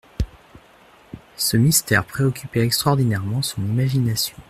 Ce 1.37 1.57
mystère 1.57 2.03
préoccupait 2.05 2.61
extraordinairement 2.65 3.43
son 3.43 3.61
imagination. 3.61 4.35